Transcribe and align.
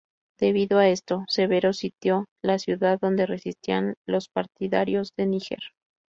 Debido 0.39 0.79
a 0.79 0.89
esto, 0.89 1.25
Severo 1.27 1.73
sitió 1.73 2.25
la 2.41 2.57
ciudad, 2.57 2.97
donde 2.99 3.27
resistían 3.27 3.93
los 4.07 4.29
partidarios 4.29 5.13
de 5.15 5.27
Níger. 5.27 5.59